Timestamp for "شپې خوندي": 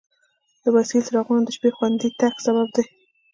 1.55-2.09